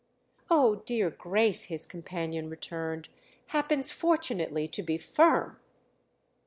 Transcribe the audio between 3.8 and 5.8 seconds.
fortunately to be firm!"